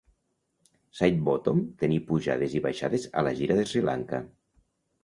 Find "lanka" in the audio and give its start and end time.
3.91-4.27